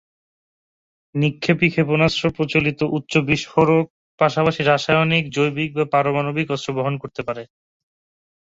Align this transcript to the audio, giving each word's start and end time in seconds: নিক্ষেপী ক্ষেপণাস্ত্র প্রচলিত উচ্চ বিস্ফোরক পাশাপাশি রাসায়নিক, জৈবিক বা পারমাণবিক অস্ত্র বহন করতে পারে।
নিক্ষেপী 1.15 1.67
ক্ষেপণাস্ত্র 1.69 2.25
প্রচলিত 2.31 2.79
উচ্চ 2.97 3.13
বিস্ফোরক 3.29 3.85
পাশাপাশি 4.19 4.61
রাসায়নিক, 4.63 5.23
জৈবিক 5.29 5.69
বা 5.77 5.85
পারমাণবিক 5.93 6.47
অস্ত্র 6.51 6.69
বহন 6.73 6.95
করতে 6.97 7.21
পারে। 7.27 7.43